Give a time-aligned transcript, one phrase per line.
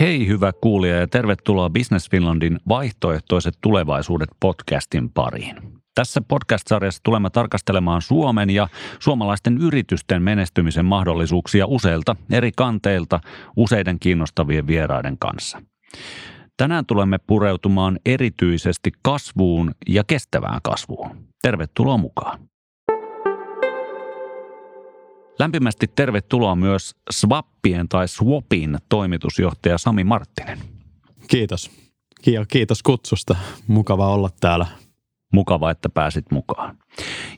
[0.00, 5.56] Hei hyvä kuulija ja tervetuloa Business Finlandin vaihtoehtoiset tulevaisuudet podcastin pariin.
[5.94, 8.68] Tässä podcast-sarjassa tulemme tarkastelemaan Suomen ja
[8.98, 13.20] suomalaisten yritysten menestymisen mahdollisuuksia useilta eri kanteilta
[13.56, 15.62] useiden kiinnostavien vieraiden kanssa.
[16.56, 21.10] Tänään tulemme pureutumaan erityisesti kasvuun ja kestävään kasvuun.
[21.42, 22.38] Tervetuloa mukaan.
[25.38, 30.58] Lämpimästi tervetuloa myös Swappien tai Swapin toimitusjohtaja Sami Marttinen.
[31.28, 31.70] Kiitos.
[32.48, 33.36] Kiitos kutsusta.
[33.66, 34.66] Mukava olla täällä.
[35.32, 36.78] Mukava, että pääsit mukaan.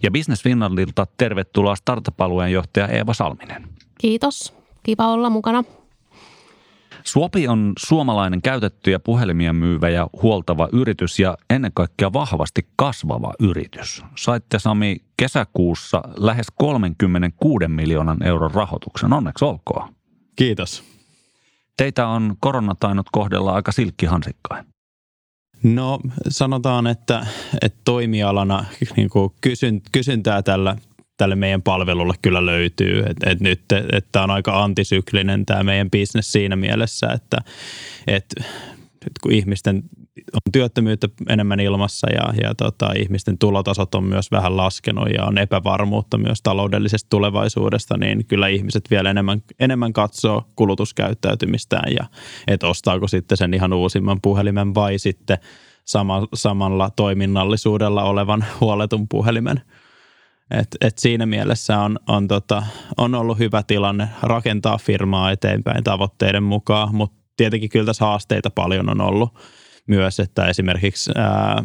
[0.02, 3.69] Ja Business Finlandilta tervetuloa startup-alueen johtaja Eeva Salminen.
[4.01, 4.55] Kiitos.
[4.83, 5.65] Kiva olla mukana.
[7.05, 14.05] Swapi on suomalainen käytettyjä puhelimia myyvä ja huoltava yritys ja ennen kaikkea vahvasti kasvava yritys.
[14.16, 19.12] Saitte Sami kesäkuussa lähes 36 miljoonan euron rahoituksen.
[19.12, 19.95] Onneksi olkoon.
[20.37, 20.84] Kiitos.
[21.77, 24.65] Teitä on korona tainnut kohdella aika silkkihansikkain.
[25.63, 27.26] No sanotaan, että,
[27.63, 28.65] että toimialana
[28.96, 30.76] niin kuin kysyn, kysyntää tällä
[31.19, 33.02] tälle meidän palvelulle kyllä löytyy.
[33.07, 33.61] Et, et nyt
[33.93, 37.37] että on aika antisyklinen tämä meidän bisnes siinä mielessä, että
[38.07, 38.35] et,
[39.05, 39.83] nyt kun ihmisten
[40.35, 45.38] on työttömyyttä enemmän ilmassa ja, ja tota, ihmisten tulotasot on myös vähän laskenut ja on
[45.38, 52.05] epävarmuutta myös taloudellisesta tulevaisuudesta, niin kyllä ihmiset vielä enemmän, enemmän katsoo kulutuskäyttäytymistään ja
[52.47, 55.38] että ostaako sitten sen ihan uusimman puhelimen vai sitten
[55.85, 59.60] sama, samalla toiminnallisuudella olevan huoletun puhelimen–
[60.51, 62.63] et, et siinä mielessä on, on, tota,
[62.96, 68.91] on ollut hyvä tilanne rakentaa firmaa eteenpäin tavoitteiden mukaan, mutta tietenkin kyllä tässä haasteita paljon
[68.91, 69.38] on ollut
[69.87, 71.65] myös, että esimerkiksi ää,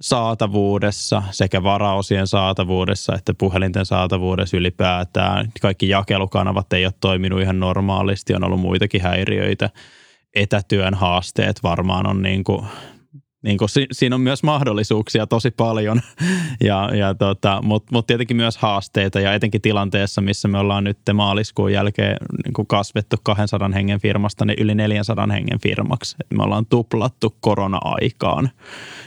[0.00, 5.52] saatavuudessa sekä varaosien saatavuudessa että puhelinten saatavuudessa ylipäätään.
[5.62, 9.70] Kaikki jakelukanavat ei ole toiminut ihan normaalisti, on ollut muitakin häiriöitä.
[10.34, 12.66] Etätyön haasteet varmaan on niin kuin
[13.46, 16.00] niin kuin, si, siinä on myös mahdollisuuksia tosi paljon,
[16.68, 20.98] ja, ja tota, mutta mut tietenkin myös haasteita ja etenkin tilanteessa, missä me ollaan nyt
[21.14, 26.16] maaliskuun jälkeen niin kuin kasvettu 200 hengen firmasta niin yli 400 hengen firmaksi.
[26.20, 28.50] Et me ollaan tuplattu korona-aikaan,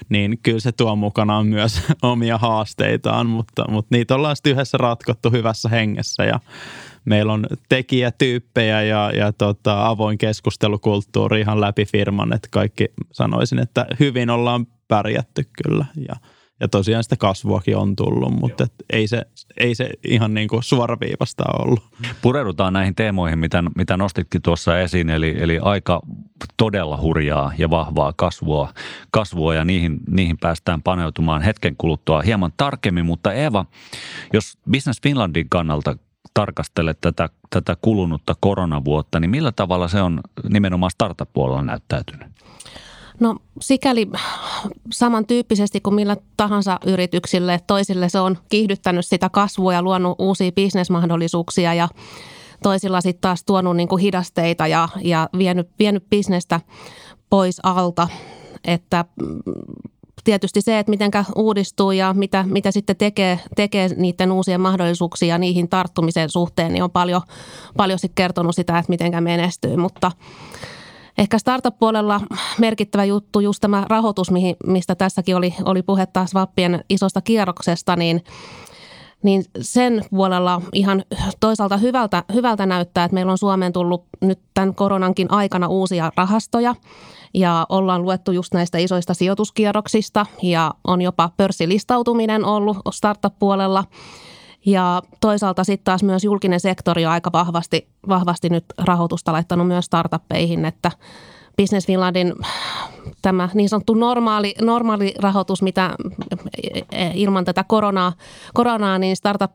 [0.10, 5.32] niin kyllä se tuo mukanaan myös omia haasteitaan, mutta, mutta niitä ollaan sitten yhdessä ratkottu
[5.32, 6.40] hyvässä hengessä ja
[7.06, 13.86] meillä on tekijätyyppejä ja, ja tota, avoin keskustelukulttuuri ihan läpi firman, että kaikki sanoisin, että
[14.00, 15.86] hyvin ollaan pärjätty kyllä.
[16.08, 16.16] Ja,
[16.60, 19.22] ja tosiaan sitä kasvuakin on tullut, mutta et ei, se,
[19.58, 21.84] ei se ihan niin kuin suoraviivasta ollut.
[22.22, 26.02] Pureudutaan näihin teemoihin, mitä, mitä nostitkin tuossa esiin, eli, eli aika
[26.58, 28.74] todella hurjaa ja vahvaa kasvua,
[29.12, 33.66] kasvua ja niihin, niihin päästään paneutumaan hetken kuluttua hieman tarkemmin, mutta Eva,
[34.34, 35.98] jos Business Finlandin kannalta
[36.40, 40.20] tarkastelet tätä, tätä kulunutta koronavuotta, niin millä tavalla se on
[40.50, 42.28] nimenomaan startup-puolella näyttäytynyt?
[43.20, 44.10] No sikäli
[44.92, 51.74] samantyyppisesti kuin millä tahansa yrityksille, toisille se on kiihdyttänyt sitä kasvua ja luonut uusia bisnesmahdollisuuksia
[51.74, 51.88] ja
[52.64, 56.62] toisilla sitten taas tuonut niin kuin hidasteita ja, ja vienyt, vienyt bisnestä
[57.30, 58.08] pois alta.
[58.66, 59.06] Että
[60.30, 65.70] tietysti se, että miten uudistuu ja mitä, mitä sitten tekee, tekee niiden uusien mahdollisuuksia niihin
[65.70, 67.22] tarttumisen suhteen, niin on paljon,
[67.78, 69.78] paljon sitten kertonut sitä, että miten menestyy.
[69.78, 70.12] Mutta
[71.18, 72.22] ehkä startup-puolella
[72.58, 78.24] merkittävä juttu, just tämä rahoitus, mihin, mistä tässäkin oli, oli puhetta Swappien isosta kierroksesta, niin
[79.24, 81.04] niin sen puolella ihan
[81.40, 86.76] toisaalta hyvältä, hyvältä näyttää, että meillä on Suomeen tullut nyt tämän koronankin aikana uusia rahastoja–
[87.34, 93.84] ja ollaan luettu just näistä isoista sijoituskierroksista ja on jopa pörssilistautuminen ollut startup-puolella.
[94.66, 99.86] Ja toisaalta sitten taas myös julkinen sektori on aika vahvasti, vahvasti nyt rahoitusta laittanut myös
[99.86, 100.92] startuppeihin, että
[101.62, 102.34] Business Finlandin
[103.22, 105.96] tämä niin sanottu normaali, normaali rahoitus, mitä
[107.14, 108.14] ilman tätä koronaa,
[108.54, 109.52] koronaa niin startup,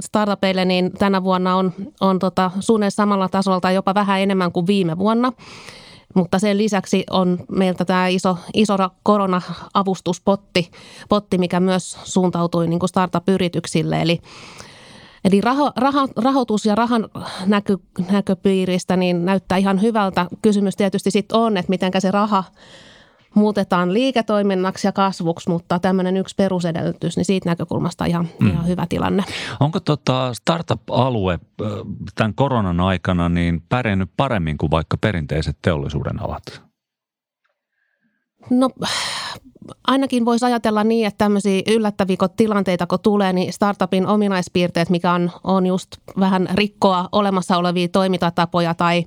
[0.00, 4.66] startupeille niin tänä vuonna on, on tota, suunnilleen samalla tasolla tai jopa vähän enemmän kuin
[4.66, 5.32] viime vuonna.
[6.14, 10.70] Mutta sen lisäksi on meiltä tämä iso, iso korona-avustuspotti,
[11.08, 14.02] potti, mikä myös suuntautui niin kuin startup-yrityksille.
[14.02, 14.20] Eli
[15.24, 17.08] Eli raho, raho, rahoitus ja rahan
[17.46, 17.78] näkö,
[18.10, 20.26] näköpiiristä niin näyttää ihan hyvältä.
[20.42, 22.44] Kysymys tietysti sitten on, että miten se raha
[23.34, 28.50] muutetaan liiketoiminnaksi ja kasvuksi, mutta tämmöinen yksi perusedellytys, niin siitä näkökulmasta ihan, mm.
[28.50, 29.24] ihan hyvä tilanne.
[29.60, 31.38] Onko tota startup-alue
[32.14, 36.62] tämän koronan aikana niin pärjännyt paremmin kuin vaikka perinteiset teollisuuden alat?
[38.50, 38.70] No
[39.86, 45.30] ainakin voisi ajatella niin, että tämmöisiä yllättäviä tilanteita kun tulee, niin startupin ominaispiirteet, mikä on,
[45.44, 45.88] on just
[46.20, 49.04] vähän rikkoa olemassa olevia toimintatapoja tai,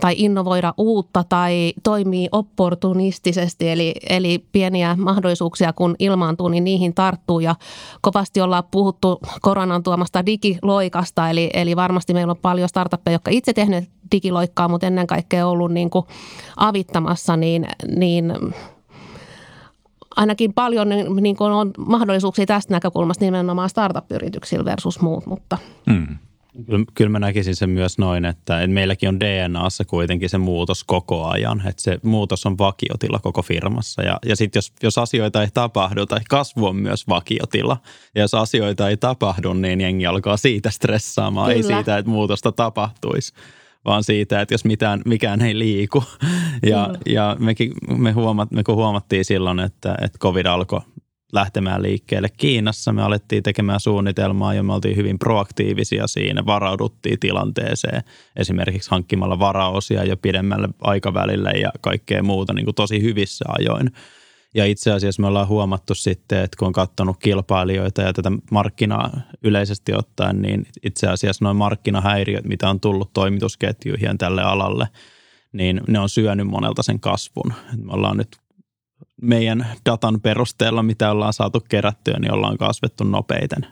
[0.00, 7.40] tai innovoida uutta tai toimii opportunistisesti, eli, eli pieniä mahdollisuuksia kun ilmaantuu, niin niihin tarttuu
[7.40, 7.54] ja
[8.00, 13.52] kovasti ollaan puhuttu koronan tuomasta digiloikasta, eli, eli varmasti meillä on paljon startuppeja, jotka itse
[13.52, 16.06] tehneet digiloikkaa, mutta ennen kaikkea ollut niin kuin
[16.56, 17.66] avittamassa, niin,
[17.96, 18.32] niin
[20.16, 20.88] ainakin paljon
[21.20, 26.06] niin kuin on mahdollisuuksia tästä näkökulmasta nimenomaan startup-yrityksillä versus muut, mutta mm.
[26.66, 30.84] Kyllä, kyllä mä näkisin sen myös noin, että, että meilläkin on DNAssa kuitenkin se muutos
[30.84, 35.42] koko ajan, että se muutos on vakiotila koko firmassa ja, ja sitten jos, jos asioita
[35.42, 37.76] ei tapahdu tai kasvu on myös vakiotila
[38.14, 41.56] ja jos asioita ei tapahdu, niin jengi alkaa siitä stressaamaan, kyllä.
[41.56, 43.32] ei siitä, että muutosta tapahtuisi
[43.84, 46.04] vaan siitä, että jos mitään, mikään ei liiku.
[46.66, 47.12] Ja, mm.
[47.12, 50.80] ja mekin, me, huomat, me kun huomattiin silloin, että, että covid alkoi
[51.32, 58.02] lähtemään liikkeelle Kiinassa, me alettiin tekemään suunnitelmaa ja me oltiin hyvin proaktiivisia siinä, varauduttiin tilanteeseen
[58.36, 63.90] esimerkiksi hankkimalla varaosia jo pidemmälle aikavälille ja kaikkea muuta niin kuin tosi hyvissä ajoin.
[64.54, 69.20] Ja itse asiassa me ollaan huomattu sitten, että kun on katsonut kilpailijoita ja tätä markkinaa
[69.42, 74.88] yleisesti ottaen, niin itse asiassa noin markkinahäiriöt, mitä on tullut toimitusketjuihin tälle alalle,
[75.52, 77.52] niin ne on syönyt monelta sen kasvun.
[77.76, 78.28] Me ollaan nyt
[79.22, 83.66] meidän datan perusteella, mitä ollaan saatu kerättyä, niin ollaan kasvettu nopeiten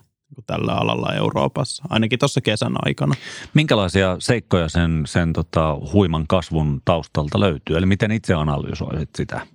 [0.46, 3.14] tällä alalla Euroopassa, ainakin tuossa kesän aikana.
[3.54, 7.76] Minkälaisia seikkoja sen, sen tota, huiman kasvun taustalta löytyy?
[7.76, 9.46] Eli miten itse analysoisit sitä?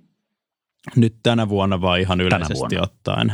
[0.96, 2.82] Nyt tänä vuonna vai ihan yleisesti tänä vuonna.
[2.82, 3.32] ottaen?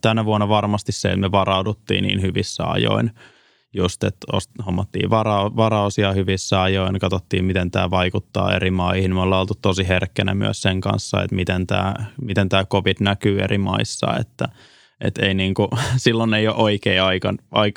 [0.00, 3.10] Tänä vuonna varmasti se, että me varauduttiin niin hyvissä ajoin.
[3.74, 4.26] Just, että
[4.66, 9.14] hommattiin vara, varaosia hyvissä ajoin, katsottiin, miten tämä vaikuttaa eri maihin.
[9.14, 13.40] Me ollaan oltu tosi herkkänä myös sen kanssa, että miten tämä, miten tämä COVID näkyy
[13.40, 14.48] eri maissa, että–
[15.00, 17.34] että ei niinku, silloin ei ole oikea aika,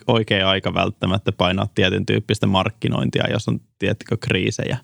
[0.07, 4.77] oikea aika välttämättä painaa tietyn tyyppistä markkinointia, jos on tiettikö kriisejä,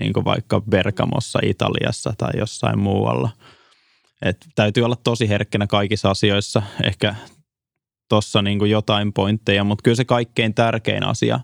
[0.00, 3.30] niin kuin vaikka Bergamossa Italiassa tai jossain muualla–
[4.24, 6.62] et täytyy olla tosi herkkänä kaikissa asioissa.
[6.84, 7.14] Ehkä
[8.14, 11.40] tuossa niin jotain pointteja, mutta kyllä se kaikkein tärkein asia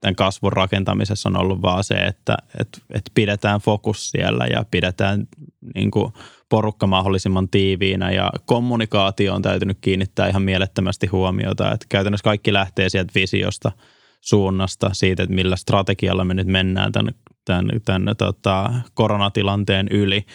[0.00, 5.28] tämän kasvun rakentamisessa on ollut vaan se, että, että, että pidetään fokus siellä ja pidetään
[5.74, 6.12] niin kuin
[6.48, 12.88] porukka mahdollisimman tiiviinä ja kommunikaatio on täytynyt kiinnittää ihan mielettömästi huomiota, että käytännössä kaikki lähtee
[12.88, 13.72] sieltä visiosta,
[14.20, 20.26] suunnasta, siitä, että millä strategialla me nyt mennään tämän, tämän, tämän tota, koronatilanteen yli–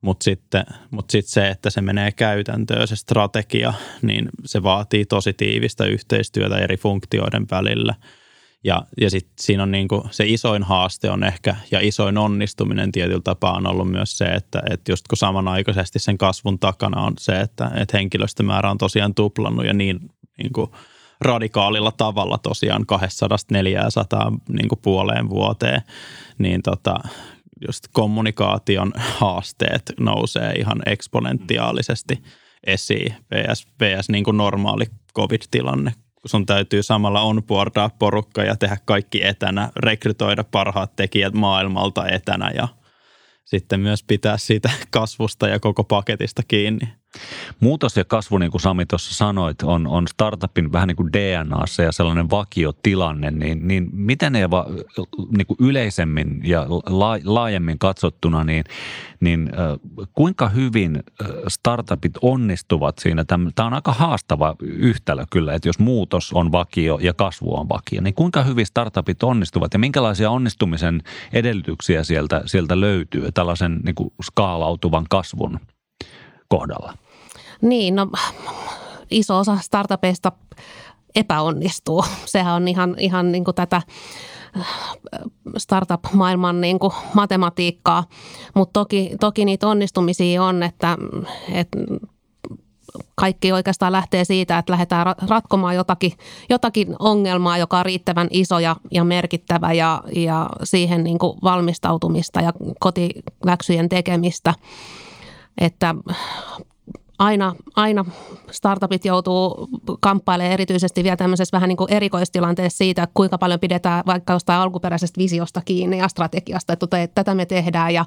[0.00, 5.32] mutta sitten, mut sitten se, että se menee käytäntöön, se strategia, niin se vaatii tosi
[5.32, 7.94] tiivistä yhteistyötä eri funktioiden välillä.
[8.64, 13.20] Ja, ja sitten siinä on niinku, se isoin haaste on ehkä, ja isoin onnistuminen tietyllä
[13.24, 17.40] tapaa on ollut myös se, että, että just kun samanaikaisesti sen kasvun takana on se,
[17.40, 20.00] että, että henkilöstömäärä on tosiaan tuplannut ja niin,
[20.38, 20.70] niin kuin
[21.20, 25.82] radikaalilla tavalla tosiaan 200-400 niin puoleen vuoteen,
[26.38, 26.94] niin tota,
[27.66, 32.22] just kommunikaation haasteet nousee ihan eksponentiaalisesti
[32.66, 34.84] esiin vs, vs niin kuin normaali
[35.14, 42.08] covid-tilanne, kun sun täytyy samalla onboardaa porukka ja tehdä kaikki etänä, rekrytoida parhaat tekijät maailmalta
[42.08, 42.68] etänä ja
[43.44, 46.99] sitten myös pitää siitä kasvusta ja koko paketista kiinni.
[47.60, 51.82] Muutos ja kasvu, niin kuin Sami tuossa sanoit, on, on startupin vähän niin kuin DNAssa
[51.82, 54.40] ja sellainen vakiotilanne, niin, niin miten ne
[55.36, 58.64] niin kuin yleisemmin ja la, laajemmin katsottuna, niin,
[59.20, 59.50] niin
[60.12, 61.02] kuinka hyvin
[61.48, 63.24] startupit onnistuvat siinä?
[63.24, 68.00] Tämä on aika haastava yhtälö kyllä, että jos muutos on vakio ja kasvu on vakio,
[68.00, 71.02] niin kuinka hyvin startupit onnistuvat ja minkälaisia onnistumisen
[71.32, 75.60] edellytyksiä sieltä, sieltä löytyy tällaisen niin kuin skaalautuvan kasvun
[76.50, 76.94] kohdalla?
[77.62, 78.10] Niin, no
[79.10, 80.32] iso osa startupeista
[81.14, 82.04] epäonnistuu.
[82.24, 84.66] Sehän on ihan, ihan niin kuin tätä äh,
[85.58, 88.04] startup-maailman niin kuin matematiikkaa,
[88.54, 90.96] mutta toki, toki niitä onnistumisia on, että,
[91.52, 91.78] että
[93.14, 96.12] kaikki oikeastaan lähtee siitä, että lähdetään ratkomaan jotakin,
[96.48, 102.40] jotakin ongelmaa, joka on riittävän iso ja, ja merkittävä ja, ja siihen niin kuin valmistautumista
[102.40, 104.54] ja kotiläksyjen tekemistä.
[105.60, 105.94] Että
[107.20, 108.04] aina, aina
[108.50, 109.68] startupit joutuu
[110.00, 115.18] kamppailemaan erityisesti vielä tämmöisessä vähän niin kuin erikoistilanteessa siitä, kuinka paljon pidetään vaikka jostain alkuperäisestä
[115.18, 118.04] visiosta kiinni ja strategiasta, että tota, tätä me tehdään ja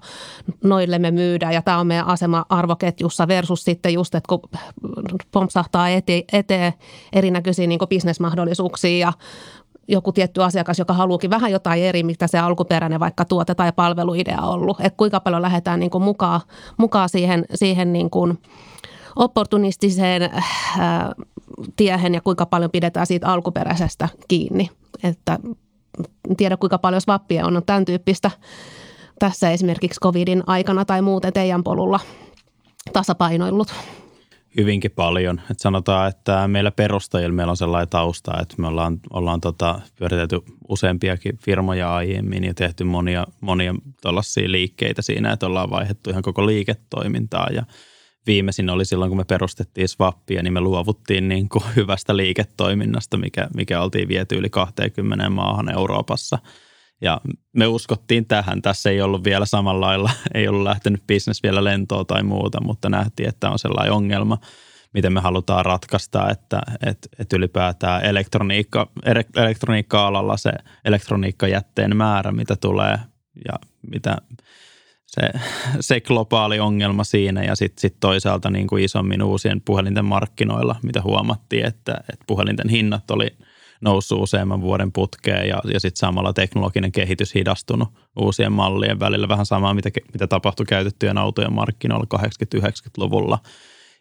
[0.63, 4.41] noille me myydään ja tämä on meidän asema arvoketjussa versus sitten just, että kun
[5.31, 6.73] pompsahtaa eteen, eteen
[7.13, 9.13] erinäköisiä niin bisnesmahdollisuuksia ja
[9.87, 14.41] joku tietty asiakas, joka haluukin vähän jotain eri, mitä se alkuperäinen vaikka tuote tai palveluidea
[14.41, 14.77] on ollut.
[14.79, 16.41] Että kuinka paljon lähdetään niin kuin mukaan,
[16.77, 18.39] mukaan siihen, siihen niin kuin
[19.15, 20.21] opportunistiseen
[20.79, 21.11] ää,
[21.75, 24.69] tiehen ja kuinka paljon pidetään siitä alkuperäisestä kiinni.
[25.03, 25.39] Että
[26.37, 28.31] tiedä kuinka paljon swappia on, on tämän tyyppistä
[29.19, 31.99] tässä esimerkiksi covidin aikana tai muuten teidän polulla
[32.93, 33.73] tasapainoillut?
[34.57, 35.41] Hyvinkin paljon.
[35.51, 40.39] Et sanotaan, että meillä perustajilla meillä on sellainen tausta, että me ollaan, ollaan tota, pyöritelty
[40.69, 43.75] useampiakin firmoja aiemmin ja tehty monia, monia
[44.45, 47.63] liikkeitä siinä, että ollaan vaihdettu ihan koko liiketoimintaa ja
[48.27, 53.47] viimeisin oli silloin, kun me perustettiin Swappia, niin me luovuttiin niin kuin hyvästä liiketoiminnasta, mikä,
[53.55, 56.39] mikä oltiin viety yli 20 maahan Euroopassa–
[57.03, 57.21] ja
[57.53, 58.61] me uskottiin tähän.
[58.61, 62.89] Tässä ei ollut vielä samalla lailla, ei ollut lähtenyt bisnes vielä lentoon tai muuta, mutta
[62.89, 64.37] nähtiin, että on sellainen ongelma,
[64.93, 68.91] miten me halutaan ratkaista, että, että, että ylipäätään elektroniikka,
[69.35, 70.51] elektroniikka-alalla se
[70.85, 72.97] elektroniikkajätteen määrä, mitä tulee
[73.47, 73.53] ja
[73.91, 74.17] mitä
[75.05, 75.21] se,
[75.79, 81.01] se globaali ongelma siinä ja sitten sit toisaalta niin kuin isommin uusien puhelinten markkinoilla, mitä
[81.01, 83.27] huomattiin, että, että puhelinten hinnat oli–
[83.83, 89.27] noussut useamman vuoden putkeen ja, ja sitten samalla teknologinen kehitys hidastunut uusien mallien välillä.
[89.27, 93.39] Vähän samaa, mitä, mitä tapahtui käytettyjen autojen markkinoilla 80-90-luvulla.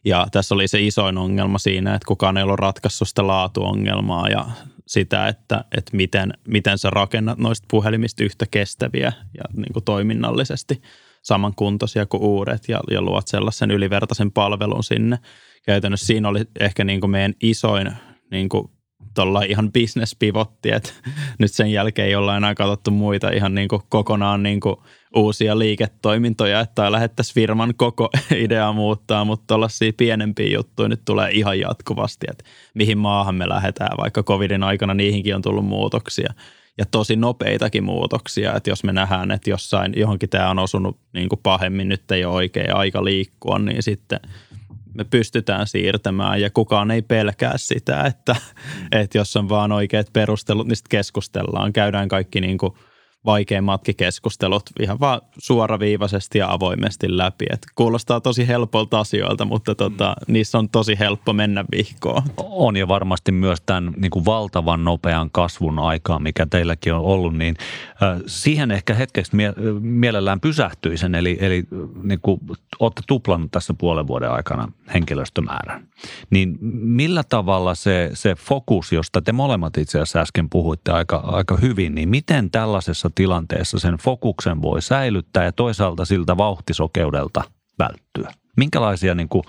[0.04, 4.46] Ja tässä oli se isoin ongelma siinä, että kukaan ei ollut ratkaissut sitä laatuongelmaa ja
[4.86, 10.82] sitä, että, että miten, miten sä rakennat noista puhelimista yhtä kestäviä ja niin kuin toiminnallisesti
[11.22, 15.18] samankuntoisia kuin uudet ja, ja luot sellaisen ylivertaisen palvelun sinne.
[15.66, 17.92] Käytännössä siinä oli ehkä niin kuin meidän isoin
[18.30, 18.70] niin kuin
[19.14, 20.92] tuolla ihan business pivotti, että
[21.38, 24.76] nyt sen jälkeen ei olla enää katsottu muita ihan niin kuin kokonaan niin kuin
[25.16, 28.10] uusia liiketoimintoja, että lähettäisiin firman koko
[28.44, 33.96] idea muuttaa, mutta tuollaisia pienempiä juttuja nyt tulee ihan jatkuvasti, että mihin maahan me lähdetään,
[33.98, 36.34] vaikka covidin aikana niihinkin on tullut muutoksia
[36.78, 41.28] ja tosi nopeitakin muutoksia, että jos me nähdään, että jossain johonkin tämä on osunut niin
[41.28, 44.20] kuin pahemmin, nyt ei ole oikea aika liikkua, niin sitten–
[44.94, 48.36] me pystytään siirtämään ja kukaan ei pelkää sitä, että,
[48.92, 51.72] että jos on vaan oikeat perustelut, niin sitten keskustellaan.
[51.72, 52.72] Käydään kaikki niin kuin
[53.26, 57.44] vaikeimmatkin keskustelut ihan vaan suoraviivaisesti ja avoimesti läpi.
[57.50, 60.32] Et kuulostaa tosi helpolta asioilta, mutta tota, mm.
[60.32, 62.22] niissä on tosi helppo mennä vihkoon.
[62.36, 67.36] On ja varmasti myös tämän niin kuin valtavan nopean kasvun aikaa, mikä teilläkin on ollut,
[67.36, 67.56] niin
[68.02, 71.14] äh, siihen ehkä hetkeksi mie- mielellään pysähtyisen.
[71.14, 71.64] Eli, eli
[72.02, 72.40] niin kuin
[72.78, 75.88] olette tuplannut tässä puolen vuoden aikana henkilöstömäärän.
[76.30, 81.56] Niin millä tavalla se, se fokus, josta te molemmat itse asiassa äsken puhuitte aika, aika
[81.56, 87.42] hyvin, niin miten tällaisessa tilanteessa sen fokuksen voi säilyttää ja toisaalta siltä vauhtisokeudelta
[87.78, 88.32] välttyä?
[88.56, 89.44] Minkälaisia niin kuin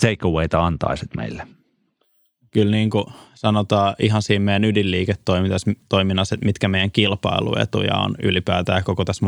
[0.00, 1.46] takeawayta antaisit meille?
[2.50, 3.04] Kyllä niin kuin
[3.34, 9.26] sanotaan ihan siinä meidän ydinliiketoiminnassa, että mitkä meidän kilpailuetuja on ylipäätään koko tässä,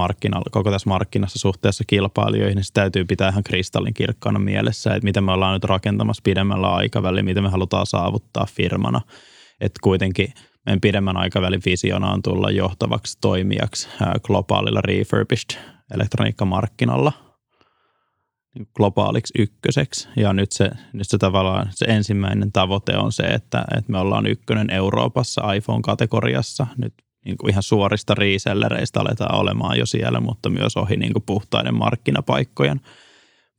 [0.51, 5.21] koko tässä markkinassa suhteessa kilpailijoihin, niin se täytyy pitää ihan kristallin kirkkaana mielessä, että mitä
[5.21, 9.01] me ollaan nyt rakentamassa pidemmällä aikavälillä, mitä me halutaan saavuttaa firmana.
[9.61, 10.33] Että kuitenkin–
[10.67, 13.89] meidän pidemmän aikavälin visiona on tulla johtavaksi toimijaksi
[14.23, 15.59] globaalilla refurbished
[15.95, 17.13] elektroniikkamarkkinalla
[18.55, 20.09] niin globaaliksi ykköseksi.
[20.17, 24.27] Ja nyt se, nyt se tavallaan se ensimmäinen tavoite on se, että, että me ollaan
[24.27, 26.67] ykkönen Euroopassa iPhone-kategoriassa.
[26.77, 31.23] Nyt niin kuin ihan suorista resellereistä aletaan olemaan jo siellä, mutta myös ohi niin kuin
[31.27, 32.81] puhtaiden markkinapaikkojen–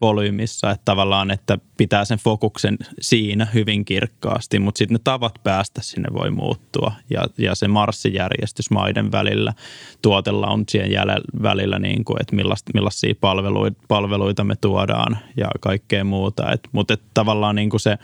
[0.01, 5.81] volyymissa, että tavallaan, että pitää sen fokuksen siinä hyvin kirkkaasti, mutta sitten ne tavat päästä
[5.83, 6.91] sinne voi muuttua.
[7.09, 9.53] Ja, ja se marssijärjestys maiden välillä,
[10.01, 16.51] tuotelaunchien jäljellä välillä, niin kuin, että millaista, millaisia palveluita, palveluita me tuodaan ja kaikkea muuta,
[16.51, 17.97] et, mutta et tavallaan niin kuin se,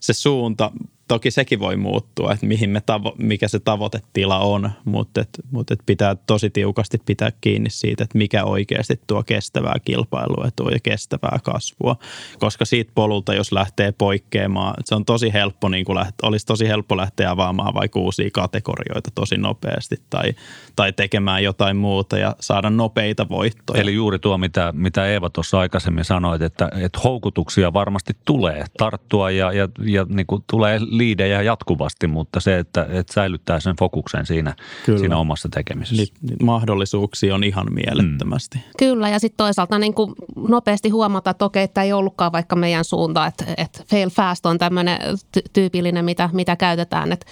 [0.00, 0.70] se suunta
[1.12, 5.74] toki sekin voi muuttua, että mihin me tavo- mikä se tavoitetila on, mutta, et, mutta
[5.74, 10.78] et pitää tosi tiukasti pitää kiinni siitä, että mikä oikeasti tuo kestävää kilpailua tuo ja
[10.82, 11.96] kestävää kasvua.
[12.38, 16.68] Koska siitä polulta, jos lähtee poikkeamaan, se on tosi helppo, niin kuin läht- olisi tosi
[16.68, 20.34] helppo lähteä avaamaan vaikka uusia kategorioita tosi nopeasti tai,
[20.76, 23.82] tai tekemään jotain muuta ja saada nopeita voittoja.
[23.82, 29.30] Eli juuri tuo, mitä, mitä Eeva tuossa aikaisemmin sanoit, että, että houkutuksia varmasti tulee tarttua
[29.30, 34.26] ja, ja, ja niin kuin tulee liidejä jatkuvasti, mutta se, että, että säilyttää sen fokuksen
[34.26, 34.54] siinä,
[34.84, 36.02] siinä omassa tekemisessä.
[36.02, 38.58] Ni, ni, mahdollisuuksia on ihan mielettömästi.
[38.58, 38.64] Mm.
[38.78, 40.14] Kyllä ja sitten toisaalta niin kuin
[40.48, 44.58] nopeasti huomata, että okei, että ei ollutkaan vaikka meidän suunta, että, että fail fast on
[44.58, 44.98] tämmöinen
[45.36, 47.26] ty- tyypillinen, mitä, mitä käytetään, että,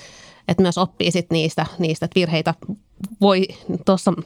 [0.49, 2.55] että myös oppii sit niistä, niistä, että virheitä
[3.21, 3.49] voi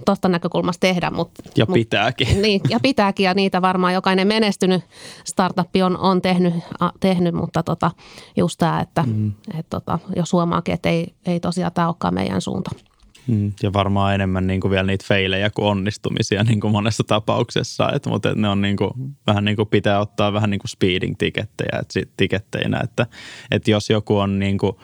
[0.05, 1.11] tuosta näkökulmasta tehdä.
[1.11, 2.29] Mutta, ja pitääkin.
[2.29, 4.83] Mut, niin, ja pitääkin ja niitä varmaan jokainen menestynyt
[5.25, 7.91] startup on, on tehnyt, a, tehnyt, mutta tota,
[8.37, 9.33] just tämä, että mm.
[9.59, 12.71] et, tota, jos huomaakin, että ei, ei tosiaan tämä olekaan meidän suunta.
[13.27, 17.93] Mm, ja varmaan enemmän niin kuin vielä niitä feilejä kuin onnistumisia niin kuin monessa tapauksessa,
[17.93, 18.91] Et, mutta ne on niin kuin,
[19.27, 23.07] vähän niin kuin pitää ottaa vähän niin kuin speeding tikettejä, et, tiketteinä, että,
[23.51, 24.77] että jos joku on niin kuin,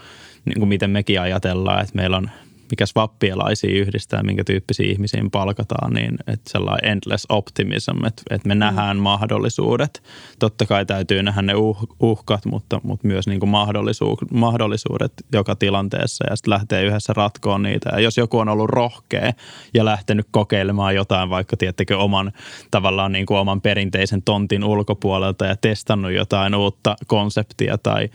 [0.45, 2.31] niin kuin miten mekin ajatellaan, että meillä on
[2.71, 8.55] mikä swappielaisia yhdistää, minkä tyyppisiä ihmisiä palkataan, niin että sellainen endless optimism, että, että me
[8.55, 8.59] mm.
[8.59, 10.03] nähdään mahdollisuudet.
[10.39, 15.57] Totta kai täytyy nähdä ne uh, uhkat, mutta, mutta myös niin kuin mahdollisuudet, mahdollisuudet joka
[15.57, 17.91] tilanteessa ja sitten lähtee yhdessä ratkoon niitä.
[17.93, 19.33] Ja jos joku on ollut rohkea
[19.75, 22.33] ja lähtenyt kokeilemaan jotain, vaikka tiettekö oman
[22.71, 28.09] tavallaan niin kuin oman perinteisen tontin ulkopuolelta ja testannut jotain uutta konseptia tai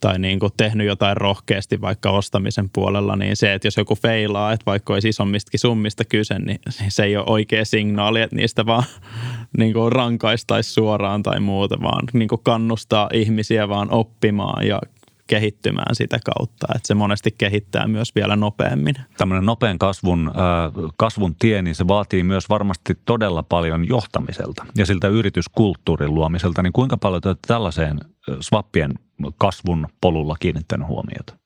[0.00, 4.52] tai niin kuin tehnyt jotain rohkeasti vaikka ostamisen puolella, niin se, että jos joku feilaa,
[4.52, 8.84] että vaikka olisi isommistakin summista kyse, niin se ei ole oikea signaali, että niistä vaan
[9.58, 14.80] niin kuin rankaistaisi suoraan tai muuta, vaan niin kuin kannustaa ihmisiä vaan oppimaan ja
[15.26, 18.94] kehittymään sitä kautta, että se monesti kehittää myös vielä nopeammin.
[19.18, 24.86] Tämmöinen nopean kasvun, äh, kasvun tie, niin se vaatii myös varmasti todella paljon johtamiselta ja
[24.86, 26.62] siltä yrityskulttuurin luomiselta.
[26.62, 28.00] Niin kuinka paljon te tällaiseen
[28.40, 28.94] swappien
[29.38, 31.36] kasvun polulla kiinnittänyt huomiota?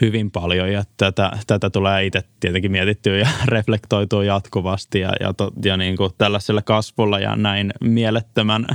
[0.00, 5.50] hyvin paljon ja tätä, tätä tulee itse tietenkin mietittyä ja reflektoitua jatkuvasti ja, ja, to,
[5.64, 8.66] ja niin kuin tällaisella kasvulla ja näin mielettömän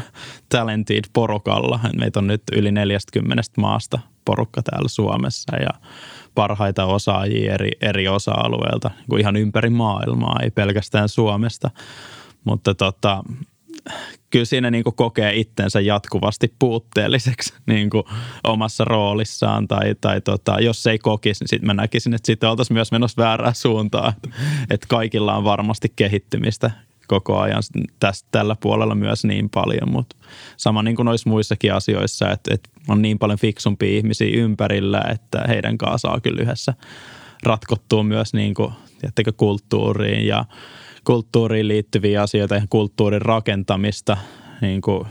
[0.49, 1.79] talented porukalla.
[1.99, 5.69] Meitä on nyt yli 40 maasta porukka täällä Suomessa ja
[6.35, 11.69] parhaita osaajia eri, eri osa-alueilta niin ihan ympäri maailmaa, ei pelkästään Suomesta.
[12.43, 13.23] Mutta tota,
[14.29, 18.03] kyllä siinä niin kuin kokee itsensä jatkuvasti puutteelliseksi niin kuin
[18.43, 19.67] omassa roolissaan.
[19.67, 23.23] Tai, tai tota, jos ei kokisi, niin sitten mä näkisin, että sitten oltaisiin myös menossa
[23.23, 24.13] väärään suuntaan.
[24.69, 26.71] Että kaikilla on varmasti kehittymistä
[27.13, 27.63] koko ajan
[27.99, 30.15] tästä, tällä puolella myös niin paljon, mutta
[30.57, 35.43] sama niin kuin noissa muissakin asioissa, että, että on niin paljon fiksumpia ihmisiä ympärillä, että
[35.47, 36.73] heidän kanssaan saa kyllä yhdessä
[37.43, 38.73] ratkottua myös niin kuin,
[39.37, 40.45] kulttuuriin ja
[41.03, 44.17] kulttuuriin liittyviä asioita ja kulttuurin rakentamista,
[44.61, 45.07] niin kuin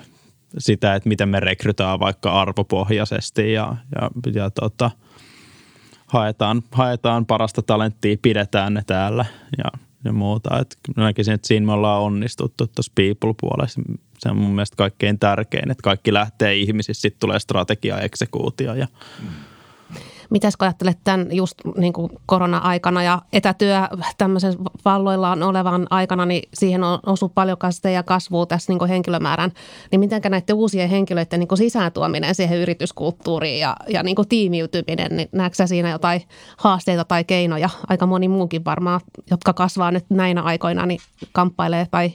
[0.59, 4.91] sitä, että miten me rekrytään vaikka arvopohjaisesti ja, ja, ja tota,
[6.07, 9.25] haetaan, haetaan parasta talenttia, pidetään ne täällä
[9.59, 10.59] ja, ja muuta.
[10.59, 13.81] Et näkisin, että siinä me ollaan onnistuttu tuossa people-puolessa.
[14.19, 18.87] Se on mun mielestä kaikkein tärkein, että kaikki lähtee ihmisissä, sitten tulee strategia, eksekuutio ja
[19.23, 19.29] mm
[20.33, 23.77] Mitäs kun ajattelet tämän just niin kuin korona-aikana ja etätyö
[24.19, 27.59] tämmöisen valloillaan olevan aikana, niin siihen on osu paljon
[27.95, 29.53] ja kasvua tässä niin kuin henkilömäärän.
[29.91, 35.17] Niin miten näiden uusien henkilöiden niin kuin sisääntuominen siihen yrityskulttuuriin ja, ja niin kuin tiimiytyminen,
[35.17, 36.23] niin näetkö siinä jotain
[36.57, 37.71] haasteita tai keinoja?
[37.89, 41.01] Aika moni muukin varmaan, jotka kasvaa nyt näinä aikoina, niin
[41.33, 42.13] kamppailee tai,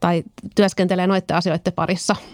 [0.00, 0.22] tai
[0.54, 2.16] työskentelee noiden asioiden parissa–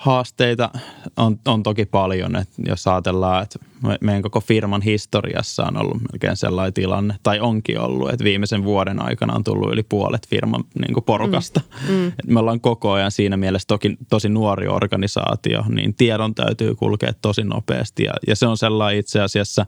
[0.00, 0.70] haasteita
[1.16, 3.58] on, on toki paljon, että jos ajatellaan, että
[4.00, 9.02] meidän koko firman historiassa on ollut melkein sellainen tilanne, tai onkin ollut, että viimeisen vuoden
[9.02, 11.60] aikana on tullut yli puolet firman niin kuin porukasta.
[11.88, 11.94] Mm.
[11.94, 12.12] Mm.
[12.26, 17.44] Me ollaan koko ajan siinä mielessä toki tosi nuori organisaatio, niin tiedon täytyy kulkea tosi
[17.44, 19.66] nopeasti, ja, ja se on sellainen itse asiassa,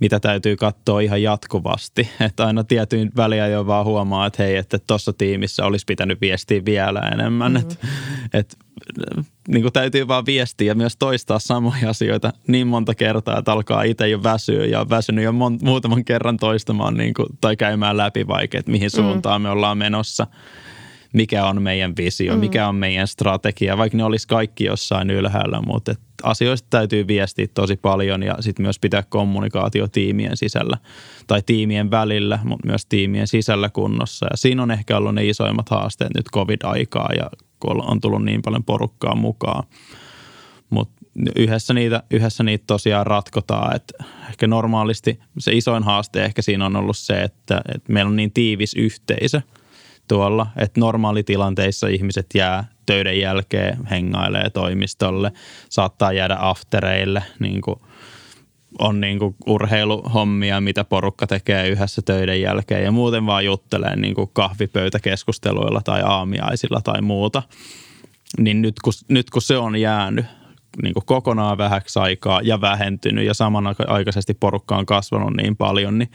[0.00, 2.08] mitä täytyy katsoa ihan jatkuvasti.
[2.20, 6.64] Että aina tietyin väliä jo vaan huomaa, että hei, että tuossa tiimissä olisi pitänyt viestiä
[6.64, 7.52] vielä enemmän.
[7.52, 7.70] Mm-hmm.
[7.70, 7.86] Että
[8.34, 8.56] et,
[9.48, 13.82] niin kuin täytyy vaan viestiä ja myös toistaa samoja asioita niin monta kertaa, että alkaa
[13.82, 17.96] itse jo väsyä ja on väsynyt jo mon, muutaman kerran toistamaan niin kuin, tai käymään
[17.96, 18.96] läpi vaikka, että mihin mm.
[18.96, 19.42] suuntaan mm.
[19.42, 20.26] me ollaan menossa
[21.12, 22.40] mikä on meidän visio, mm.
[22.40, 27.76] mikä on meidän strategia, vaikka ne olisi kaikki jossain ylhäällä, mutta asioista täytyy viestiä tosi
[27.76, 30.78] paljon ja sitten myös pitää kommunikaatio tiimien sisällä
[31.26, 34.26] tai tiimien välillä, mutta myös tiimien sisällä kunnossa.
[34.30, 38.42] Ja siinä on ehkä ollut ne isoimmat haasteet nyt covid-aikaa ja kun on tullut niin
[38.42, 39.64] paljon porukkaa mukaan.
[40.70, 41.00] Mutta
[41.36, 46.76] yhdessä niitä, yhdessä niitä tosiaan ratkotaan, että ehkä normaalisti se isoin haaste ehkä siinä on
[46.76, 49.40] ollut se, että, että meillä on niin tiivis yhteisö–
[50.10, 55.32] tuolla, että normaalitilanteissa ihmiset jää töiden jälkeen, hengailee toimistolle,
[55.68, 57.80] saattaa jäädä aftereille, niin kuin
[58.78, 64.14] on niin kuin urheiluhommia, mitä porukka tekee yhdessä töiden jälkeen ja muuten vaan juttelee niin
[64.14, 67.42] kuin kahvipöytäkeskusteluilla tai aamiaisilla tai muuta.
[68.38, 70.26] Niin nyt kun, nyt kun se on jäänyt
[70.82, 76.10] niin kuin kokonaan vähäksi aikaa ja vähentynyt ja samanaikaisesti porukka on kasvanut niin paljon, niin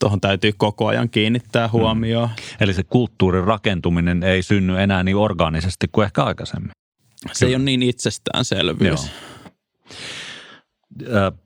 [0.00, 1.72] tuohon täytyy koko ajan kiinnittää mm.
[1.72, 2.28] huomioon.
[2.28, 2.34] Mm.
[2.60, 6.70] Eli se kulttuurin rakentuminen ei synny enää niin orgaanisesti kuin ehkä aikaisemmin.
[7.32, 7.50] Se Kyllä.
[7.50, 9.06] ei ole niin itsestäänselvyys.
[9.06, 9.10] Joo.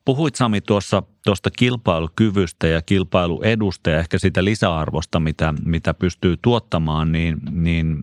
[0.04, 7.12] Puhuit Sami tuossa tuosta kilpailukyvystä ja kilpailuedusta ja ehkä sitä lisäarvosta, mitä, mitä pystyy tuottamaan,
[7.12, 7.98] niin, niin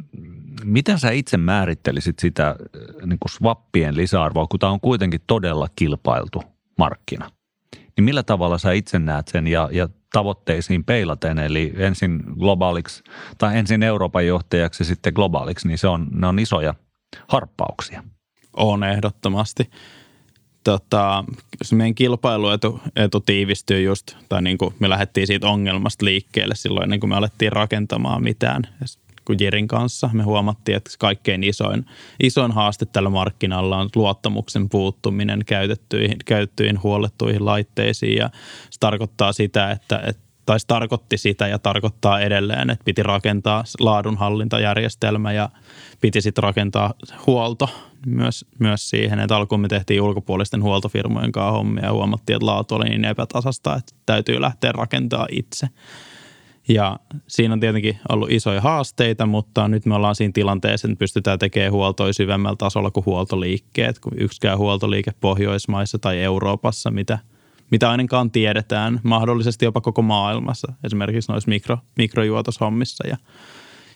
[0.64, 2.56] miten sä itse määrittelisit sitä
[3.06, 6.44] niin kuin swappien lisäarvoa, kun tämä on kuitenkin todella kilpailtu
[6.78, 7.32] markkina?
[7.76, 13.04] Niin millä tavalla sä itse näet sen ja, ja tavoitteisiin peilaten, eli ensin globaaliksi
[13.38, 16.74] tai ensin Euroopan johtajaksi ja sitten globaaliksi, niin se on, ne on isoja
[17.28, 18.04] harppauksia.
[18.54, 19.70] On ehdottomasti.
[20.64, 21.24] Tota,
[21.62, 26.84] se meidän kilpailuetu etu tiivistyy just, tai niin kuin me lähdettiin siitä ongelmasta liikkeelle silloin
[26.84, 28.64] ennen kuin me alettiin rakentamaan mitään
[29.26, 30.10] kuin Jirin kanssa.
[30.14, 31.86] Me huomattiin, että kaikkein isoin,
[32.24, 38.30] isoin haaste tällä markkinalla on luottamuksen puuttuminen käytettyihin, käytettyihin huollettuihin laitteisiin ja
[38.70, 45.32] se tarkoittaa sitä, että, että tai tarkoitti sitä ja tarkoittaa edelleen, että piti rakentaa laadunhallintajärjestelmä
[45.32, 45.50] ja
[46.02, 46.94] piti sitten rakentaa
[47.28, 47.70] huolto
[48.06, 52.76] myös, myös siihen, että alkuun me tehtiin ulkopuolisten huoltofirmojen kanssa hommia ja huomattiin, että laatu
[52.76, 55.68] oli niin epätasasta, että täytyy lähteä rakentamaan itse.
[56.68, 61.40] Ja siinä on tietenkin ollut isoja haasteita, mutta nyt me ollaan siinä tilanteessa, että pystytään
[61.40, 67.20] tekemään huoltoja syvemmällä tasolla kuin huoltoliikkeet, kun yksikään huoltoliike Pohjoismaissa tai Euroopassa, mitä,
[67.72, 73.18] mitä ainakaan tiedetään, mahdollisesti jopa koko maailmassa, esimerkiksi noissa mikro, mikrojuotoshommissa ja,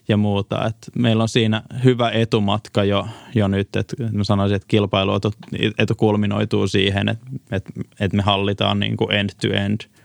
[0.08, 0.66] ja muuta.
[0.66, 5.34] Et meillä on siinä hyvä etumatka jo, jo nyt, että sanoisin, että kilpailuetu
[5.78, 9.80] etu kulminoituu siihen, että, että, että me hallitaan niin kuin end to end–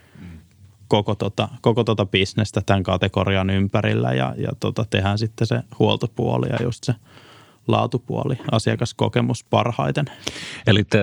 [0.91, 6.47] koko tota, koko tota bisnestä tämän kategorian ympärillä ja, ja tota, tehdään sitten se huoltopuoli
[6.49, 6.95] ja just se
[7.68, 10.05] laatupuoli, asiakaskokemus parhaiten.
[10.66, 10.99] Eli te,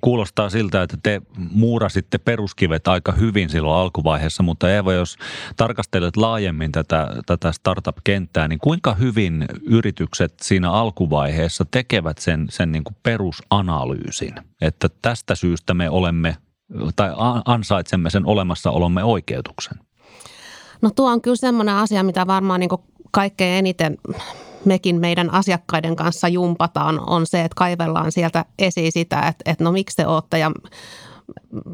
[0.00, 5.16] kuulostaa siltä, että te muurasitte peruskivet aika hyvin silloin alkuvaiheessa, mutta Eeva, jos
[5.56, 12.84] tarkastelet laajemmin tätä, tätä startup-kenttää, niin kuinka hyvin yritykset siinä alkuvaiheessa tekevät sen, sen niin
[12.84, 16.36] kuin perusanalyysin, että tästä syystä me olemme
[16.96, 17.10] tai
[17.44, 19.78] ansaitsemme sen olemassaolomme oikeutuksen?
[20.82, 22.70] No tuo on kyllä semmoinen asia, mitä varmaan niin
[23.10, 23.98] kaikkein eniten
[24.64, 29.72] mekin meidän asiakkaiden kanssa jumpataan, on se, että kaivellaan sieltä esiin sitä, että, että no
[29.72, 30.50] miksi te olette ja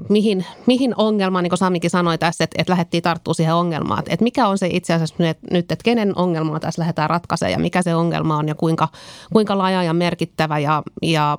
[0.08, 4.02] mihin, mihin ongelmaan, niin kuin Samikin sanoi tässä, että, että lähdettiin tarttua siihen ongelmaan.
[4.08, 5.14] Että mikä on se itse asiassa
[5.50, 8.88] nyt, että kenen ongelmaa tässä lähdetään ratkaisemaan ja mikä se ongelma on ja kuinka,
[9.32, 11.38] kuinka laaja ja merkittävä ja, ja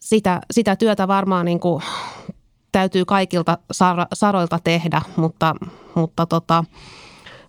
[0.00, 1.82] sitä, sitä työtä varmaan niin kuin
[2.72, 3.58] täytyy kaikilta
[4.12, 5.54] saroilta tehdä, mutta,
[5.94, 6.64] mutta tota,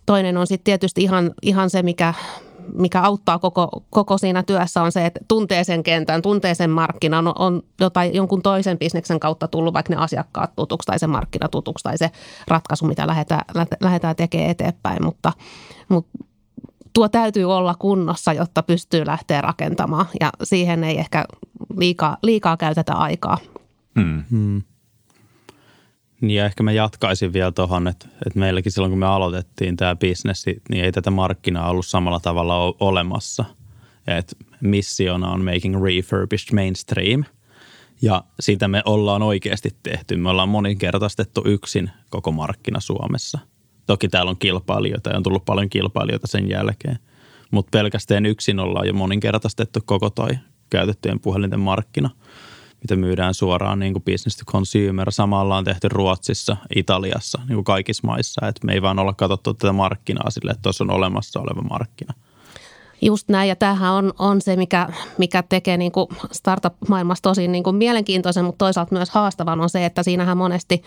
[0.06, 2.14] toinen on sitten tietysti ihan, ihan se, mikä,
[2.74, 7.26] mikä auttaa koko, koko siinä työssä on se, että tuntee sen kentän, tuntee sen markkinan,
[7.26, 11.48] on, on jotain, jonkun toisen bisneksen kautta tullut vaikka ne asiakkaat tutuksi tai se markkina
[11.48, 12.10] tutuksi tai se
[12.48, 13.44] ratkaisu, mitä lähdetään,
[13.80, 15.32] lähdetään tekemään eteenpäin, mutta,
[15.88, 16.18] mutta
[16.92, 21.24] tuo täytyy olla kunnossa, jotta pystyy lähteä rakentamaan ja siihen ei ehkä
[21.76, 23.38] liikaa, liikaa käytetä aikaa.
[24.00, 24.22] Hmm.
[24.30, 24.62] Hmm.
[26.20, 29.96] Niin ja ehkä mä jatkaisin vielä tuohon, että, että meilläkin silloin kun me aloitettiin tämä
[29.96, 33.44] bisnes, niin ei tätä markkinaa ollut samalla tavalla o- olemassa.
[34.06, 37.24] Et missiona on making refurbished mainstream
[38.02, 40.16] ja siitä me ollaan oikeasti tehty.
[40.16, 43.38] Me ollaan moninkertaistettu yksin koko markkina Suomessa.
[43.86, 46.98] Toki täällä on kilpailijoita ja on tullut paljon kilpailijoita sen jälkeen,
[47.50, 50.30] mutta pelkästään yksin ollaan jo moninkertaistettu koko toi
[50.70, 52.10] käytettyjen puhelinten markkina–
[52.82, 55.12] mitä myydään suoraan niin kuin business to consumer.
[55.12, 58.48] Samalla on tehty Ruotsissa, Italiassa, niin kuin kaikissa maissa.
[58.48, 62.14] että me ei vaan olla katsottu tätä markkinaa sille, että tuossa on olemassa oleva markkina.
[63.02, 67.64] Just näin, ja tämähän on, on se, mikä, mikä tekee niin kuin startup-maailmassa tosi niin
[67.64, 70.82] kuin mielenkiintoisen, mutta toisaalta myös haastavan on se, että siinähän monesti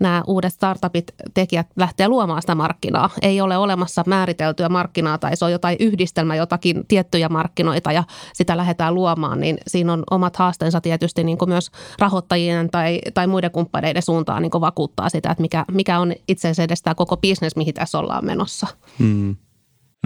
[0.00, 3.10] nämä uudet startupit, tekijät lähtee luomaan sitä markkinaa.
[3.22, 8.56] Ei ole olemassa määriteltyä markkinaa tai se on jotain yhdistelmä, jotakin tiettyjä markkinoita ja sitä
[8.56, 13.50] lähdetään luomaan, niin siinä on omat haasteensa tietysti niin kuin myös rahoittajien tai, tai muiden
[13.50, 17.16] kumppaneiden suuntaan niin kuin vakuuttaa sitä, että mikä, mikä on itse asiassa edes tämä koko
[17.16, 18.66] bisnes, mihin tässä ollaan menossa.
[18.98, 19.36] Hmm.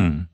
[0.00, 0.26] Hmm.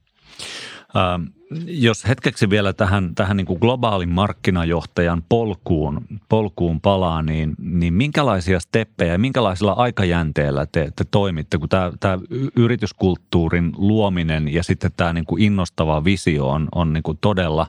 [0.97, 1.23] Ähm,
[1.67, 8.61] jos hetkeksi vielä tähän, tähän niin kuin globaalin markkinajohtajan polkuun, polkuun palaa, niin, niin minkälaisia
[8.61, 12.19] steppejä ja minkälaisella aikajänteellä te, te toimitte, kun tämä, tämä
[12.57, 17.67] yrityskulttuurin luominen ja sitten tämä niin kuin innostava visio on, on niin kuin todella,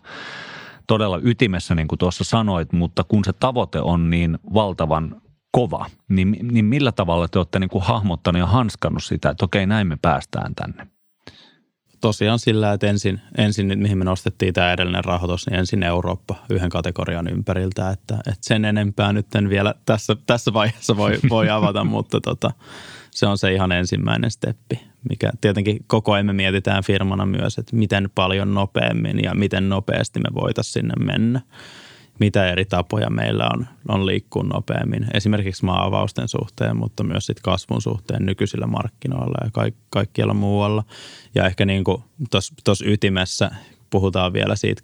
[0.87, 6.37] todella ytimessä, niin kuin tuossa sanoit, mutta kun se tavoite on niin valtavan kova, niin,
[6.51, 9.97] niin millä tavalla te olette niin kuin hahmottanut ja hanskannut sitä, että okei, näin me
[10.01, 10.94] päästään tänne?
[12.01, 16.69] Tosiaan sillä, että ensin, ensin mihin me nostettiin tämä edellinen rahoitus, niin ensin Eurooppa yhden
[16.69, 21.83] kategorian ympäriltä, että, että sen enempää nyt en vielä tässä, tässä vaiheessa voi, voi avata,
[21.95, 22.51] mutta tota,
[23.11, 27.75] se on se ihan ensimmäinen steppi, mikä tietenkin koko ajan me mietitään firmana myös, että
[27.75, 31.41] miten paljon nopeammin ja miten nopeasti me voitaisiin sinne mennä.
[32.19, 35.07] Mitä eri tapoja meillä on, on liikkua nopeammin.
[35.13, 40.83] Esimerkiksi maa-avausten suhteen, mutta myös sit kasvun suhteen nykyisillä markkinoilla ja kaik, kaikkialla muualla.
[41.35, 41.83] Ja ehkä niin
[42.63, 43.51] tuossa ytimessä
[43.89, 44.81] puhutaan vielä siitä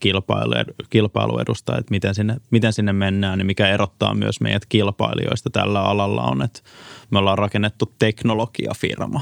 [0.89, 6.23] kilpailuedusta, että miten sinne, miten sinne mennään, niin mikä erottaa myös meidät kilpailijoista tällä alalla
[6.23, 6.61] on, että
[7.09, 9.21] me ollaan rakennettu teknologiafirma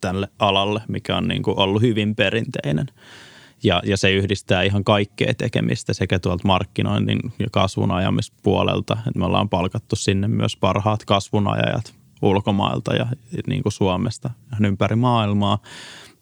[0.00, 2.86] tälle alalle, mikä on niin kuin ollut hyvin perinteinen.
[3.64, 8.96] Ja, ja se yhdistää ihan kaikkea tekemistä sekä tuolta markkinoinnin ja kasvun ajamispuolelta.
[9.06, 13.06] Että me ollaan palkattu sinne myös parhaat kasvunajajat ulkomailta ja
[13.46, 15.58] niin kuin Suomesta ympäri maailmaa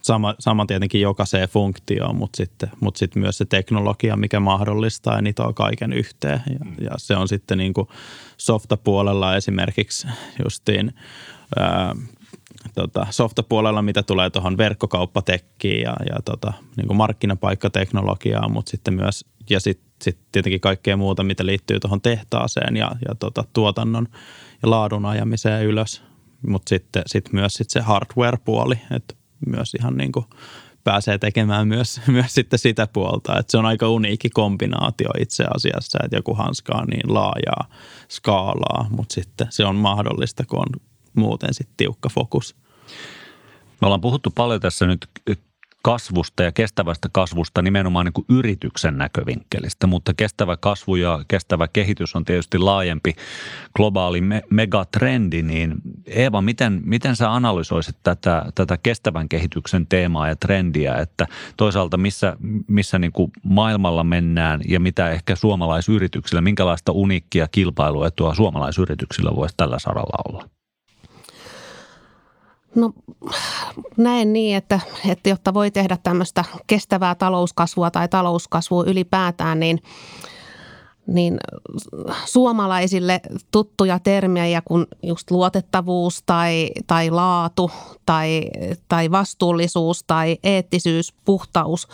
[0.03, 5.23] sama, sama tietenkin jokaiseen funktioon, mutta sitten, mutta sitten myös se teknologia, mikä mahdollistaa ja
[5.23, 6.43] nitoo kaiken yhteen.
[6.51, 6.75] Ja, mm.
[6.81, 7.89] ja se on sitten niin kuin
[8.37, 10.09] softapuolella esimerkiksi
[10.45, 10.95] justiin
[11.57, 11.97] ää,
[12.75, 19.25] tota, softapuolella, mitä tulee tuohon verkkokauppatekkiin ja, ja tota, niin kuin markkinapaikkateknologiaan, mutta sitten myös
[19.51, 24.09] ja sitten sit tietenkin kaikkea muuta, mitä liittyy tuohon tehtaaseen ja, ja tota, tuotannon
[24.63, 26.03] ja laadun ajamiseen ylös.
[26.47, 29.15] Mutta sitten sit myös sit se hardware-puoli, että
[29.47, 30.27] myös ihan niin kuin
[30.85, 33.39] pääsee tekemään myös, myös sitten sitä puolta.
[33.39, 37.69] Että se on aika uniikki kombinaatio itse asiassa, että joku hanska on niin laajaa
[38.09, 42.57] skaalaa, mutta sitten se on mahdollista, kun on muuten sitten tiukka fokus.
[43.81, 45.09] Me ollaan puhuttu paljon tässä nyt
[45.83, 52.17] kasvusta ja kestävästä kasvusta nimenomaan niin kuin yrityksen näkövinkkelistä, mutta kestävä kasvu ja kestävä kehitys
[52.17, 53.15] on tietysti laajempi
[53.77, 55.75] globaali me- megatrendi, niin
[56.07, 62.37] Eeva, miten, miten sä analysoisit tätä, tätä kestävän kehityksen teemaa ja trendiä, että toisaalta missä,
[62.69, 69.79] missä niin kuin maailmalla mennään ja mitä ehkä suomalaisyrityksillä, minkälaista uniikkia kilpailuetua suomalaisyrityksillä voisi tällä
[69.79, 70.62] saralla olla?
[72.75, 72.93] No
[73.97, 79.83] näen niin, että, että jotta voi tehdä tämmöistä kestävää talouskasvua tai talouskasvua ylipäätään, niin,
[81.07, 81.39] niin
[82.25, 87.71] suomalaisille tuttuja termejä kuin just luotettavuus tai, tai laatu
[88.07, 88.43] tai,
[88.89, 91.89] tai vastuullisuus tai eettisyys, puhtaus,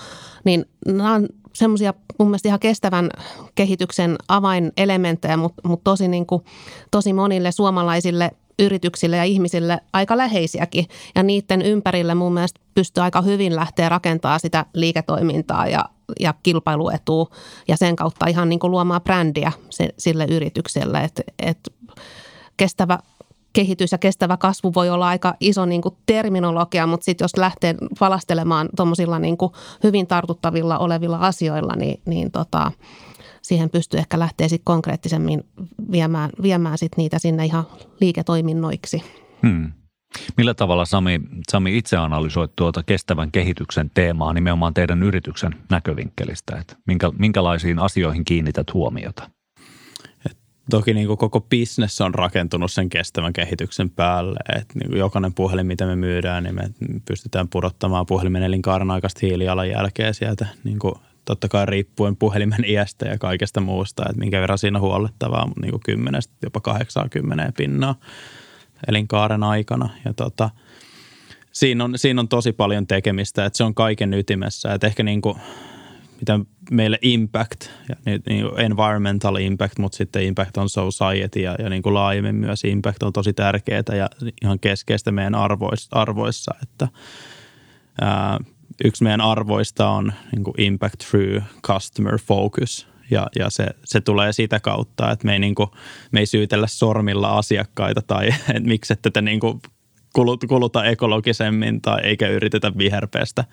[0.44, 3.10] niin nämä on semmoisia mun mielestä ihan kestävän
[3.54, 6.26] kehityksen avainelementtejä, mutta, mutta tosi, niin
[6.90, 10.86] tosi monille suomalaisille– yrityksille ja ihmisille aika läheisiäkin.
[11.14, 15.84] Ja niiden ympärille mun mielestä pystyy aika hyvin lähteä rakentamaan sitä liiketoimintaa ja,
[16.20, 17.26] ja kilpailuetua
[17.68, 21.04] ja sen kautta ihan niin kuin luomaan brändiä se, sille yritykselle.
[21.04, 21.58] Että et
[22.56, 22.98] kestävä
[23.52, 27.74] kehitys ja kestävä kasvu voi olla aika iso niin kuin terminologia, mutta sitten jos lähtee
[28.00, 29.36] valastelemaan tuommoisilla niin
[29.82, 32.72] hyvin tartuttavilla olevilla asioilla, niin, niin tota,
[33.42, 35.44] siihen pystyy ehkä lähteä sitten konkreettisemmin
[35.92, 37.66] viemään, viemään sit niitä sinne ihan
[38.00, 39.02] liiketoiminnoiksi.
[39.46, 39.72] Hmm.
[40.36, 46.56] Millä tavalla Sami, Sami itse analysoit tuota kestävän kehityksen teemaa nimenomaan teidän yrityksen näkövinkkelistä?
[46.56, 49.30] Että minkä, minkälaisiin asioihin kiinnität huomiota?
[50.30, 50.38] Et
[50.70, 54.38] toki niin kuin koko business on rakentunut sen kestävän kehityksen päälle.
[54.58, 56.70] Et niin kuin jokainen puhelin, mitä me myydään, niin me
[57.08, 60.94] pystytään pudottamaan puhelimen elinkaaren aikaista hiilijalanjälkeä sieltä niin kuin
[61.28, 65.60] totta kai riippuen puhelimen iästä ja kaikesta muusta, että minkä verran siinä on huollettavaa, mutta
[65.60, 67.94] niin kuin 10 jopa 80 pinnaa
[68.88, 69.88] elinkaaren aikana.
[70.04, 70.50] Ja tota,
[71.52, 74.74] siinä, on, siinä on tosi paljon tekemistä, että se on kaiken ytimessä.
[74.74, 75.38] Että ehkä niin kuin,
[76.20, 81.82] mitä meille impact, ja niin, environmental impact, mutta sitten impact on society ja, ja niin
[81.82, 84.10] kuin laajemmin myös impact on tosi tärkeää ja
[84.42, 86.88] ihan keskeistä meidän arvoissa, arvoissa että
[88.00, 88.38] ää,
[88.84, 92.88] yksi meidän arvoista on niin kuin impact through customer focus.
[93.10, 95.70] Ja, ja se, se tulee sitä kautta, että me ei, niin kuin,
[96.12, 99.60] me ei syytellä sormilla asiakkaita tai että miksi ette te niin kuin
[100.48, 103.44] kuluta ekologisemmin tai eikä yritetä viherpestä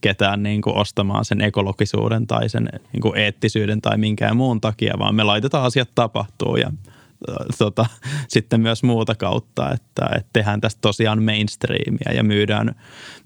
[0.00, 4.94] ketään niin kuin ostamaan sen ekologisuuden tai sen niin kuin eettisyyden tai minkään muun takia,
[4.98, 6.72] vaan me laitetaan asiat tapahtuu ja
[7.58, 7.86] tota,
[8.28, 12.74] sitten myös muuta kautta, että, että tehdään tästä tosiaan mainstreamia ja myydään,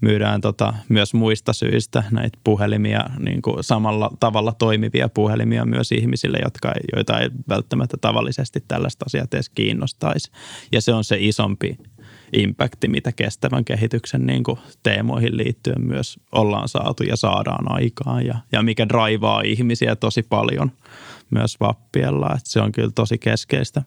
[0.01, 6.39] myydään tota, myös muista syistä näitä puhelimia, niin kuin samalla tavalla toimivia puhelimia myös ihmisille,
[6.43, 10.31] jotka joita ei välttämättä tavallisesti tällaista asiaa edes kiinnostaisi.
[10.73, 11.79] Ja se on se isompi
[12.33, 18.39] impakti, mitä kestävän kehityksen niin kuin teemoihin liittyen myös ollaan saatu ja saadaan aikaan ja,
[18.53, 20.73] ja mikä draivaa ihmisiä tosi paljon
[21.33, 23.83] myös Vappiella, että se on kyllä tosi keskeistä.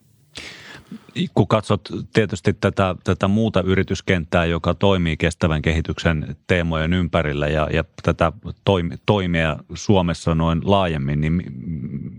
[1.33, 7.83] Kun katsot tietysti tätä, tätä muuta yrityskenttää, joka toimii kestävän kehityksen teemojen ympärillä ja, ja
[8.03, 8.31] tätä
[8.65, 11.43] toimi, toimia Suomessa noin laajemmin, niin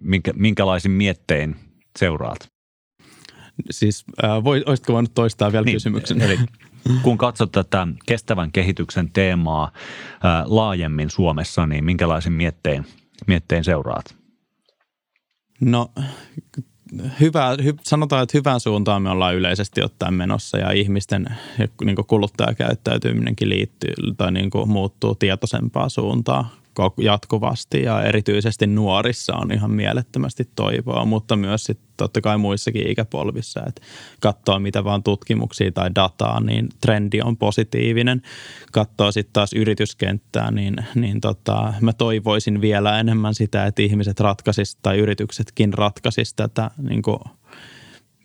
[0.00, 1.56] minkä, minkälaisin miettein
[1.98, 2.38] seuraat?
[3.70, 6.20] Siis äh, voisitko voinut toistaa vielä niin, kysymyksen?
[6.20, 6.38] Eli
[7.02, 12.86] kun katsot tätä kestävän kehityksen teemaa äh, laajemmin Suomessa, niin minkälaisin miettein,
[13.26, 14.25] miettein seuraat?
[15.60, 15.90] No
[17.20, 21.26] hyvä, hy, sanotaan, että hyvään suuntaan me ollaan yleisesti ottaen menossa ja ihmisten
[21.84, 26.46] niin kuluttajakäyttäytyminenkin liittyy tai niin muuttuu tietoisempaa suuntaan
[26.98, 33.60] jatkuvasti ja erityisesti nuorissa on ihan mielettömästi toivoa, mutta myös sitten totta kai muissakin ikäpolvissa,
[33.66, 33.82] että
[34.20, 38.22] katsoo mitä vaan tutkimuksia tai dataa, niin trendi on positiivinen.
[38.72, 44.76] Katsoo sitten taas yrityskenttää, niin, niin tota, mä toivoisin vielä enemmän sitä, että ihmiset ratkaisis
[44.82, 47.02] tai yrityksetkin ratkaisis tätä niin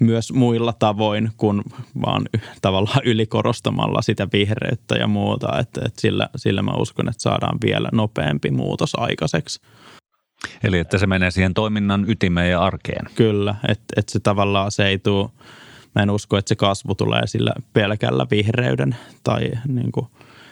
[0.01, 1.61] myös muilla tavoin kuin
[2.05, 2.25] vaan
[2.61, 5.59] tavallaan ylikorostamalla sitä vihreyttä ja muuta.
[5.59, 9.61] Että, että sillä, sillä mä uskon, että saadaan vielä nopeampi muutos aikaiseksi.
[10.63, 13.05] Eli että se menee siihen toiminnan ytimeen ja arkeen.
[13.15, 15.29] Kyllä, että, että se tavallaan se ei tule,
[15.95, 20.07] mä en usko, että se kasvu tulee sillä pelkällä vihreyden tai niin kuin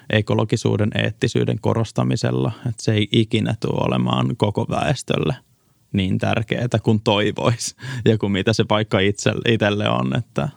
[0.09, 2.51] ekologisuuden, eettisyyden korostamisella.
[2.57, 5.35] Että se ei ikinä tule olemaan koko väestölle–
[5.93, 7.75] niin tärkeää kuin toivoisi
[8.05, 10.15] ja kuin mitä se paikka itselle, on.
[10.17, 10.49] Että,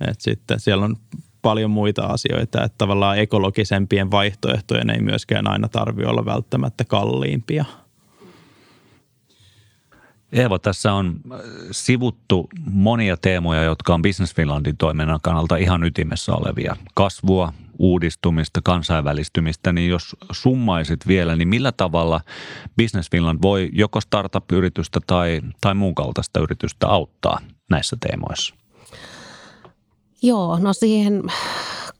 [0.00, 0.96] että sitten siellä on
[1.42, 7.64] paljon muita asioita, että tavallaan ekologisempien vaihtoehtojen ei myöskään aina tarvitse olla välttämättä kalliimpia.
[10.32, 11.20] Eeva, tässä on
[11.70, 16.76] sivuttu monia teemoja, jotka on Business Finlandin toiminnan kannalta ihan ytimessä olevia.
[16.94, 22.20] Kasvua, uudistumista, kansainvälistymistä, niin jos summaisit vielä, niin millä tavalla
[22.76, 28.54] Business Finland voi joko startup-yritystä tai, tai muun kaltaista yritystä auttaa näissä teemoissa?
[30.22, 31.22] Joo, no siihen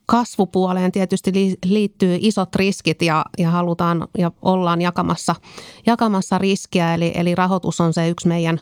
[0.06, 5.34] kasvupuoleen tietysti liittyy isot riskit ja, ja halutaan ja ollaan jakamassa,
[5.86, 6.94] jakamassa riskiä.
[6.94, 8.60] Eli, eli rahoitus on se yksi meidän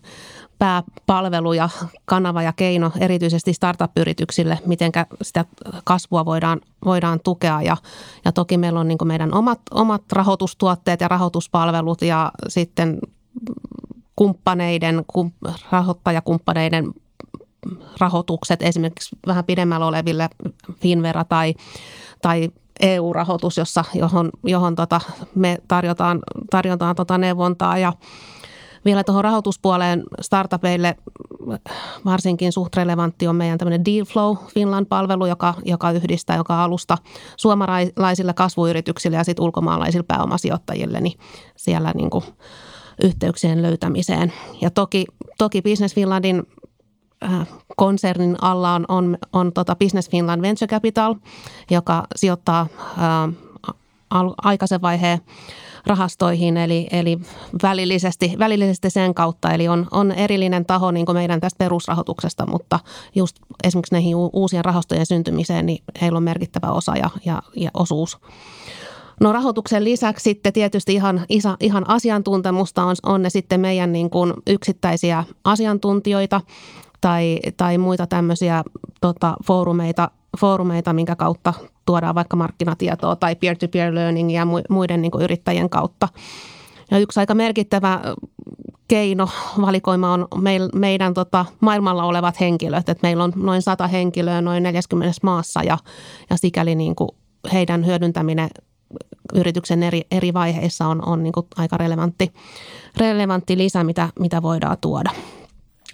[0.59, 1.69] pääpalvelu ja
[2.05, 5.45] kanava ja keino erityisesti startup-yrityksille, miten sitä
[5.85, 7.63] kasvua voidaan, voidaan tukea.
[7.63, 7.77] Ja,
[8.25, 12.99] ja toki meillä on niin meidän omat, omat rahoitustuotteet ja rahoituspalvelut ja sitten
[14.17, 15.05] kumppaneiden,
[15.71, 16.95] rahoittajakumppaneiden
[17.99, 20.29] rahoitukset esimerkiksi vähän pidemmällä oleville
[20.81, 21.55] Finvera tai,
[22.23, 22.51] tai
[22.81, 25.01] EU-rahoitus, jossa, johon, johon tota,
[25.35, 27.93] me tarjotaan, tarjotaan tota neuvontaa ja
[28.85, 30.97] vielä tuohon rahoituspuoleen startupeille
[32.05, 36.99] varsinkin suht relevantti on meidän tämmöinen Deal Flow Finland-palvelu, joka, joka yhdistää joka alusta
[37.37, 41.19] suomalaisille kasvuyrityksille ja sitten ulkomaalaisille pääomasijoittajille, niin
[41.57, 42.25] siellä niin kuin
[43.03, 44.33] yhteyksien löytämiseen.
[44.61, 45.05] Ja toki,
[45.39, 46.43] toki Business Finlandin
[47.77, 51.15] konsernin alla on, on, on tota Business Finland Venture Capital,
[51.71, 52.67] joka sijoittaa
[52.99, 53.35] ää, äh,
[54.43, 55.19] aikaisen vaiheen
[55.87, 57.19] rahastoihin, eli, eli
[57.63, 59.51] välillisesti, välillisesti sen kautta.
[59.51, 62.81] Eli on, on erillinen taho niin kuin meidän tästä perusrahoituksesta, mutta
[63.15, 68.19] just esimerkiksi näihin uusien rahastojen syntymiseen, niin heillä on merkittävä osa ja, ja, ja osuus.
[69.21, 74.11] No rahoituksen lisäksi sitten tietysti ihan, isa, ihan asiantuntemusta on, on ne sitten meidän niin
[74.11, 76.41] kuin yksittäisiä asiantuntijoita
[77.05, 78.65] tai, tai muita tämmöisiä
[79.01, 81.55] tota, foorumeita, foorumeita, minkä kautta
[81.87, 86.09] tuodaan vaikka markkinatietoa tai peer-to-peer learning ja muiden niin yrittäjien kautta.
[86.91, 88.01] Ja yksi aika merkittävä
[88.89, 89.29] keino
[89.61, 92.89] valikoima on meil, meidän tota, maailmalla olevat henkilöt.
[92.89, 95.79] Et meillä on noin sata henkilöä noin 40 maassa ja,
[96.31, 97.11] ja sikäli niin kuin
[97.53, 98.49] heidän hyödyntäminen
[99.35, 102.33] yrityksen eri, eri vaiheissa on, on niin kuin aika relevantti,
[102.97, 105.11] relevantti lisä, mitä, mitä voidaan tuoda.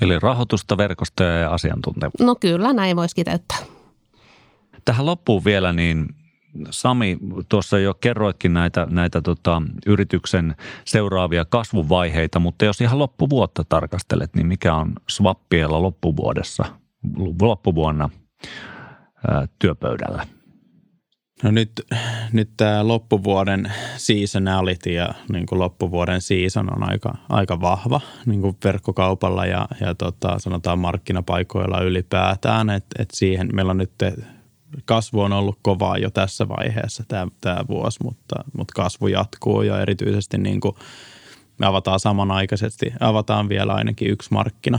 [0.01, 2.25] Eli rahoitusta, verkostoja ja asiantuntemusta.
[2.25, 3.59] No kyllä, näin voisi kiteyttää.
[4.85, 6.07] Tähän loppuun vielä, niin
[6.71, 14.35] Sami, tuossa jo kerroitkin näitä, näitä tota, yrityksen seuraavia kasvuvaiheita, mutta jos ihan loppuvuotta tarkastelet,
[14.37, 16.65] niin mikä on Swappiella loppuvuodessa,
[17.41, 18.11] loppuvuonna
[19.29, 20.27] ää, työpöydällä?
[21.43, 21.73] No nyt,
[22.33, 28.57] nyt tämä loppuvuoden seasonality ja niin kuin loppuvuoden season on aika, aika vahva niin kuin
[28.65, 32.71] verkkokaupalla ja, ja tota, sanotaan markkinapaikoilla ylipäätään.
[32.71, 33.93] että et siihen meillä on nyt
[34.85, 39.81] kasvu on ollut kovaa jo tässä vaiheessa tämä, tämä vuosi, mutta, mutta kasvu jatkuu ja
[39.81, 40.75] erityisesti niin kuin
[41.59, 44.79] me avataan samanaikaisesti, avataan vielä ainakin yksi markkina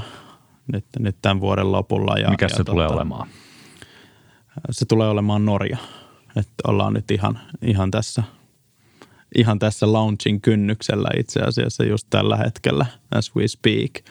[0.72, 2.16] nyt, nyt tämän vuoden lopulla.
[2.18, 3.28] Ja, Mikä se ja tulee tota, olemaan?
[4.72, 5.78] Se tulee olemaan Norja.
[6.36, 8.24] Että ollaan nyt ihan, ihan tässä
[9.38, 13.92] ihan tässä launching kynnyksellä itse asiassa just tällä hetkellä as we speak–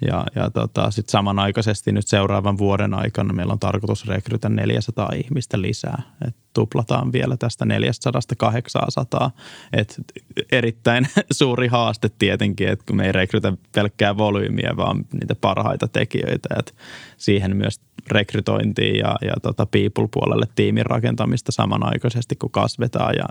[0.00, 5.60] ja, ja tota, sitten samanaikaisesti nyt seuraavan vuoden aikana meillä on tarkoitus rekrytä 400 ihmistä
[5.60, 6.02] lisää.
[6.28, 7.64] Et tuplataan vielä tästä
[9.24, 9.30] 400-800.
[9.72, 10.00] Et
[10.52, 16.48] erittäin suuri haaste tietenkin, että kun me ei rekrytä pelkkää volyymiä, vaan niitä parhaita tekijöitä.
[16.58, 16.74] Et
[17.16, 23.26] siihen myös rekrytointiin ja, ja tota people-puolelle tiimin rakentamista samanaikaisesti, kun kasvetaan ja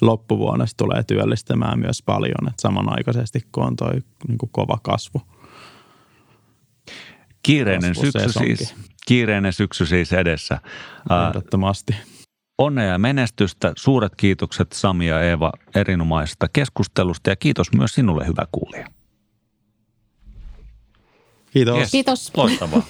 [0.00, 3.92] loppuvuonna tulee työllistämään myös paljon, että samanaikaisesti kun on toi
[4.28, 5.22] niin kova kasvu.
[7.44, 8.74] Kiireinen syksy siis,
[9.06, 10.58] kiireinen syksy siis edessä.
[11.28, 11.94] Ehdottomasti.
[12.58, 13.72] Onnea ja menestystä.
[13.76, 18.86] Suuret kiitokset Sami ja Eeva erinomaisesta keskustelusta ja kiitos myös sinulle hyvä kuulija.
[21.50, 21.78] Kiitos.
[21.78, 21.90] Yes.
[21.90, 22.32] Kiitos.
[22.36, 22.82] Loistavaa.